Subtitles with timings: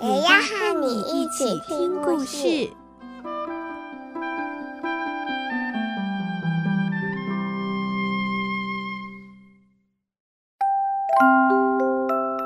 [0.00, 2.70] 也要和你一起听故事。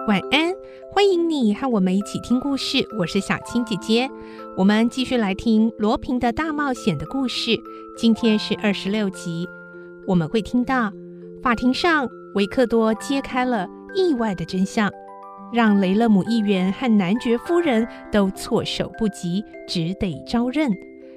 [0.09, 0.55] 晚安，
[0.91, 2.79] 欢迎你和我们一起听故事。
[2.99, 4.11] 我是小青姐姐，
[4.57, 7.55] 我们继续来听罗平的大冒险的故事。
[7.99, 9.47] 今天是二十六集，
[10.07, 10.91] 我们会听到
[11.43, 14.91] 法庭上维克多揭开了意外的真相，
[15.53, 20.71] 让雷勒姆议员和男爵夫人都措手不及，只得招认。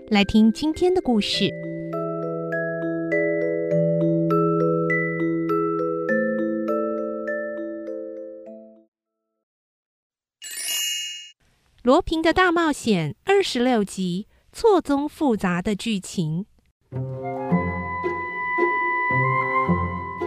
[0.09, 1.49] 来听今天的故事。
[11.81, 16.45] 罗平的大冒险二十六集，错综复杂的剧情。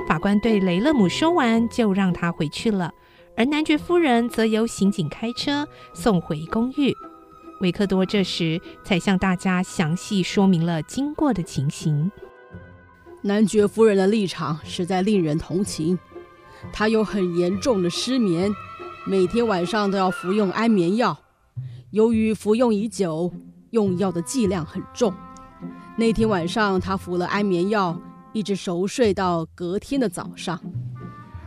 [0.06, 2.93] 法官对雷勒姆说完，就让他回去了，
[3.39, 6.92] 而男爵夫人则由刑警开车送回公寓。
[7.61, 12.11] 维克多这时才向大家详细说明了经过的情形。
[13.22, 15.97] 男爵夫人的立场实在令人同情，
[16.72, 18.53] 她有很严重的失眠，
[19.06, 21.16] 每天晚上都要服用安眠药。
[21.92, 23.33] 由于服用已久，
[23.70, 25.14] 用药的剂量很重。
[25.97, 28.00] 那天晚上，她服了安眠药，
[28.33, 30.61] 一直熟睡到隔天的早上。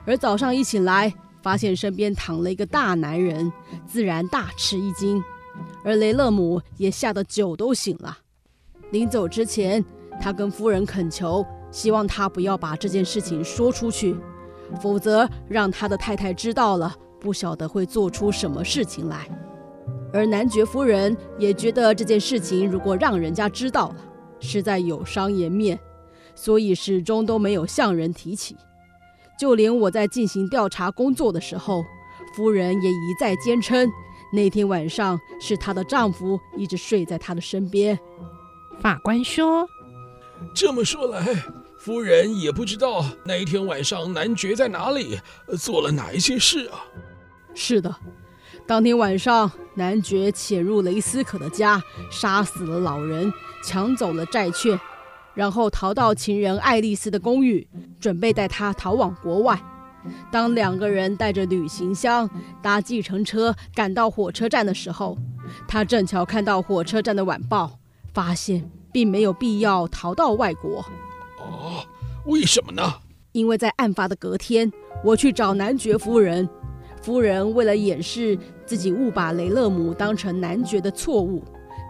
[0.05, 3.51] 而早上一醒来，发现身边躺了一个大男人，
[3.85, 5.23] 自然大吃一惊。
[5.83, 8.17] 而雷勒姆也吓得酒都醒了。
[8.91, 9.83] 临走之前，
[10.21, 14.15] 他跟夫人恳求，希望他不要把这件事情说出去，
[14.81, 19.27] 否则让他的太太知道了，不晓得会做出什么事情来。
[20.13, 23.95] 而男爵夫人也觉得这件事情如果让人家知道了，
[24.39, 25.79] 实在有伤颜面，
[26.35, 28.55] 所以始终都没有向人提起。
[29.41, 31.83] 就连我在进行调查工作的时候，
[32.35, 33.91] 夫人也一再坚称，
[34.31, 37.97] 那天晚上是她的丈夫一直睡在她的身边。
[38.79, 39.67] 法官说
[40.53, 41.43] ：“这么说来，
[41.79, 45.19] 夫人也不知道那一天晚上男爵在哪里，
[45.57, 46.85] 做了哪一些事啊？”
[47.55, 47.95] 是的。
[48.67, 51.81] 当天晚上，男爵潜入雷斯可的家，
[52.11, 54.79] 杀死了老人，抢走了债券，
[55.33, 57.67] 然后逃到情人爱丽丝的公寓，
[57.99, 59.61] 准备带她逃往国外。
[60.31, 62.27] 当两个人带着旅行箱
[62.61, 65.15] 搭计程车赶到火车站的时候，
[65.67, 67.79] 他正巧看到火车站的晚报，
[68.13, 70.83] 发现并没有必要逃到外国。
[71.37, 71.85] 哦，
[72.25, 72.95] 为什么呢？
[73.31, 74.71] 因为在案发的隔天，
[75.03, 76.49] 我去找男爵夫人。
[77.01, 81.43] 夫人为了掩饰自己误把雷勒姆当成男爵的错误，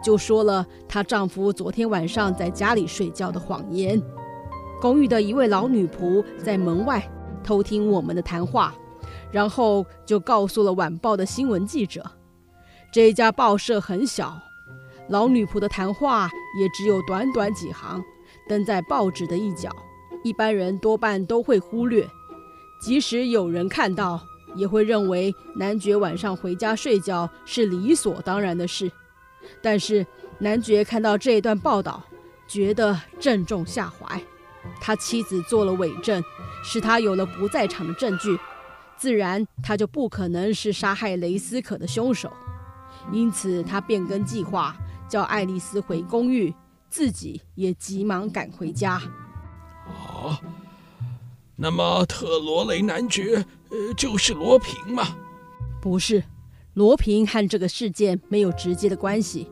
[0.03, 4.01] 就说了她丈夫昨天晚上在家里睡觉的谎言。
[4.81, 7.07] 公寓的一位老女仆在门外
[7.43, 8.73] 偷听我们的谈话，
[9.31, 12.03] 然后就告诉了晚报的新闻记者。
[12.91, 14.37] 这家报社很小，
[15.07, 16.29] 老女仆的谈话
[16.59, 18.03] 也只有短短几行，
[18.49, 19.69] 登在报纸的一角，
[20.23, 22.05] 一般人多半都会忽略。
[22.81, 24.19] 即使有人看到，
[24.55, 28.91] 也会认为男爵晚上回家睡觉是理所当然的事，
[29.61, 30.05] 但是
[30.39, 32.03] 男爵看到这一段报道，
[32.47, 34.21] 觉得正中下怀。
[34.79, 36.23] 他妻子做了伪证，
[36.63, 38.37] 使他有了不在场的证据，
[38.97, 42.31] 自然他就不可能是杀害雷斯可的凶手。
[43.11, 44.75] 因此，他变更计划，
[45.09, 46.53] 叫爱丽丝回公寓，
[46.89, 49.01] 自己也急忙赶回家。
[49.87, 50.39] 啊，
[51.55, 53.45] 那么特罗雷男爵。
[53.71, 55.15] 呃，就是罗平吗？
[55.79, 56.21] 不是，
[56.73, 59.49] 罗平和这个事件没有直接的关系。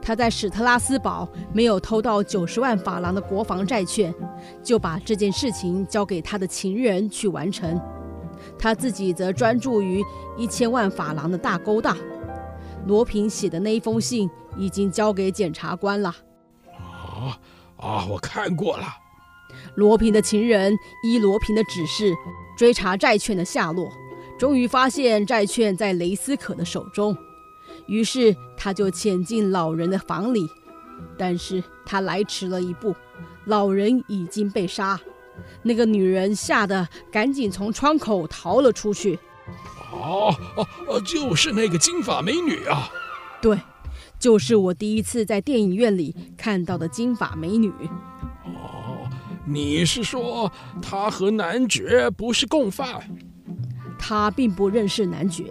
[0.00, 4.12] 他在史特拉斯堡没有偷到九十万法郎的国防债券，
[4.62, 7.80] 就把这件事情交给他的情人去完成。
[8.58, 10.02] 他自己则专注于
[10.36, 11.96] 一千万法郎的大勾当。
[12.86, 16.08] 罗平写的那一封信已经交给检察官了。
[16.68, 17.38] 啊
[17.76, 18.86] 啊，我看过了。
[19.76, 22.12] 罗平的情人依罗平的指示，
[22.56, 23.88] 追查债券的下落，
[24.42, 27.16] 终于发现债券在雷斯可的手中，
[27.86, 30.50] 于是他就潜进老人的房里，
[31.16, 32.92] 但是他来迟了一步，
[33.44, 34.98] 老人已经被杀，
[35.62, 39.16] 那个女人吓得赶紧从窗口逃了出去。
[39.92, 42.90] 哦哦哦，就是那个金发美女啊！
[43.40, 43.56] 对，
[44.18, 47.70] 就是我第一次在电影院里看到的金发美女。
[48.44, 49.08] 哦，
[49.46, 50.50] 你是说
[50.82, 53.00] 她和男爵不是共犯？
[54.04, 55.44] 他并不认识男爵，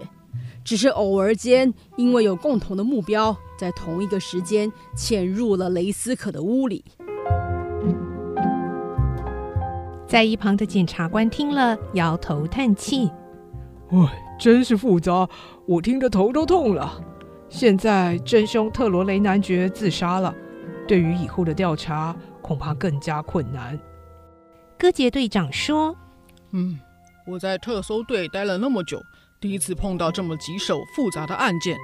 [0.62, 6.84] 只是偶尔间因为有共同的目标，在同一个时间潜入了雷斯可的屋里。
[10.06, 13.10] 在一旁的检察官听了，摇头叹气
[13.88, 15.26] ：“唉，真是复杂，
[15.66, 17.02] 我听得头都痛了。
[17.48, 20.34] 现在真凶特罗雷男爵自杀了，
[20.86, 23.80] 对于以后的调查恐怕更加困难。”
[24.78, 25.96] 戈杰队长说
[26.52, 26.78] ：“嗯，
[27.24, 29.04] 我在特搜队待了那么久，
[29.40, 31.76] 第一次碰到这么棘手复杂的案件。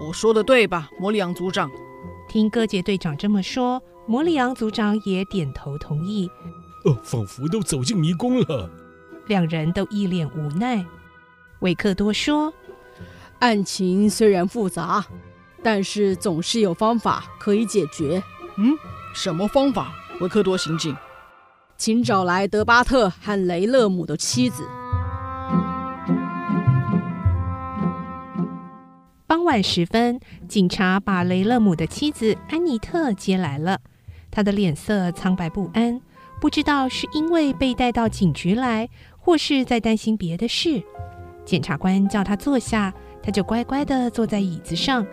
[0.00, 1.70] 我说的对吧，摩里昂组长？”
[2.28, 6.30] 听戈杰队长这么说，摩里昂组长也点头同意。
[6.84, 8.70] 哦，仿佛都走进迷宫了。
[9.26, 10.84] 两人都一脸无奈。
[11.60, 12.52] 维克多说
[13.40, 15.04] ：“案情虽然复杂，
[15.62, 18.22] 但是总是有方法可以解决。”
[18.56, 18.72] 嗯，
[19.14, 19.92] 什么方法？
[20.20, 20.96] 维克多刑警，
[21.76, 24.66] 请找来德巴特和雷勒姆的妻子。
[29.26, 30.18] 傍晚时分，
[30.48, 33.80] 警察把雷勒姆的妻子安妮特接来了。
[34.30, 36.00] 她的脸色苍白不安。
[36.38, 38.88] 不知道是因为被带到警局来，
[39.18, 40.82] 或是在担心别的事。
[41.46, 42.92] 检察官叫他坐下，
[43.22, 45.06] 他就乖乖地坐在椅子上。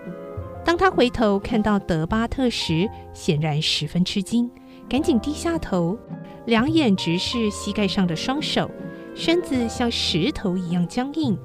[0.65, 4.51] 当他回头看到德巴特时，显然十分吃惊，
[4.89, 5.97] 赶紧低下头，
[6.45, 8.69] 两眼直视膝盖上的双手，
[9.15, 11.37] 身子像石头一样僵硬。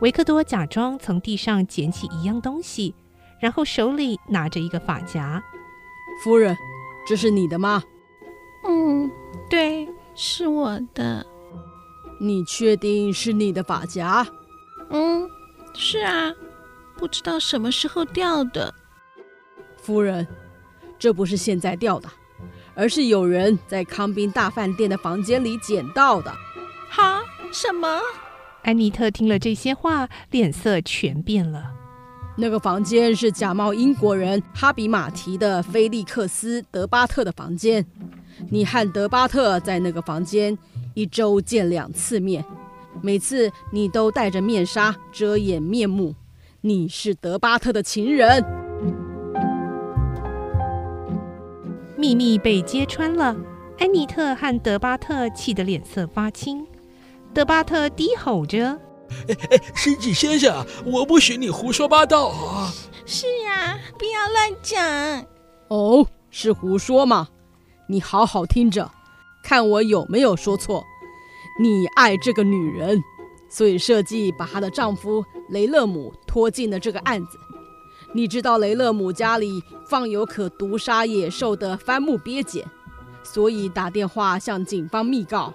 [0.00, 2.94] 维克多假装从地上捡起一样东西，
[3.40, 5.42] 然后手里拿着一个发夹。
[6.22, 6.56] 夫人，
[7.06, 7.82] 这是你的吗？
[8.66, 9.10] 嗯，
[9.48, 11.24] 对，是我的。
[12.20, 14.26] 你确定是你的发夹？
[14.90, 15.28] 嗯，
[15.74, 16.34] 是啊，
[16.96, 18.74] 不知道什么时候掉的。
[19.76, 20.26] 夫人，
[20.98, 22.08] 这不是现在掉的，
[22.78, 26.32] 而是有人在康宾大饭店的房间里捡到的。
[26.88, 27.20] 哈？
[27.50, 28.00] 什么？
[28.62, 31.72] 安妮特听了这些话，脸色全变了。
[32.36, 37.84] 那个房间是假冒英国人哈比马提的菲利克斯·德巴特的房间。
[38.48, 40.56] 你和德巴特在那个房间
[40.94, 42.44] 一周见两次面，
[43.02, 46.14] 每次你都戴着面纱遮掩面目。
[46.60, 48.44] 你是德巴特的情人。
[51.98, 53.36] 秘密被揭穿了，
[53.76, 56.64] 安妮特和德巴特气得脸色发青。
[57.34, 58.68] 德巴特低吼着
[59.26, 62.72] ：“哎哎，审计先生，我不许你胡说八道啊
[63.04, 65.26] ！”“是啊，不要乱讲。
[65.66, 67.26] ”“哦，是胡说吗？”
[67.90, 68.88] 你好好听着，
[69.42, 70.84] 看我有没有说错。
[71.60, 73.02] 你爱这个女人，
[73.50, 77.36] 所以设计把她的丈夫雷勒姆拖进了这个案子。
[78.12, 82.64] 你知道雷勒姆家里放有可毒杀野兽的番木鳖碱，
[83.22, 85.52] 所以打电话向警方密告，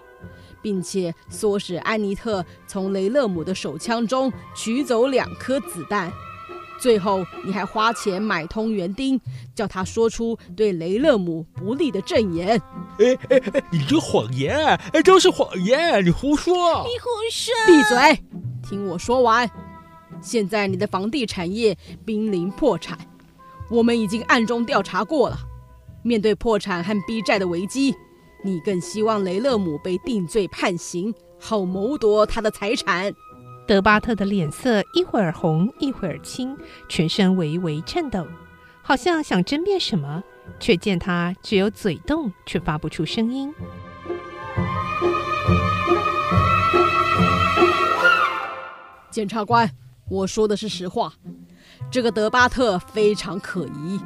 [0.61, 6.11] 并且唆使安妮特从雷勒姆的手枪中取走两颗子弹。
[6.79, 9.19] 最后，你还花钱买通园丁，
[9.55, 12.61] 叫他说出对雷勒姆不利的证言。
[12.99, 14.57] 哎哎哎，你这谎言，
[14.91, 16.83] 哎，都是谎言，你胡说！
[16.83, 17.53] 你胡说！
[17.65, 18.23] 闭嘴，
[18.67, 19.49] 听我说完。
[20.23, 22.97] 现在你的房地产业濒临破产，
[23.69, 25.37] 我们已经暗中调查过了。
[26.01, 27.93] 面对破产和逼债的危机，
[28.43, 33.13] 你更希望雷勒姆被定罪判刑，好谋夺他的财产。
[33.67, 36.57] 德巴特的脸色一会儿红一会儿青，
[36.89, 38.25] 全身微微颤抖，
[38.81, 40.23] 好像想争辩什么，
[40.59, 43.53] 却见他只有嘴动，却发不出声音。
[49.09, 49.69] 检察官，
[50.13, 51.11] 我说的是实话，
[51.89, 53.99] 这个德巴特非常可疑，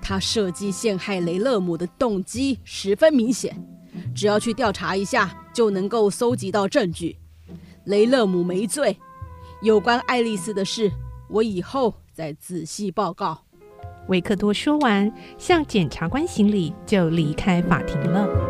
[0.00, 3.60] 他设计陷害雷勒姆的动机十分明显，
[4.14, 7.18] 只要去调查一下，就能够搜集到证据。
[7.86, 8.96] 雷勒姆没罪，
[9.60, 10.88] 有关爱丽丝的事，
[11.28, 13.42] 我以后再仔细报告。
[14.06, 18.49] 维克多说完，向检察官行礼，就离开法庭了。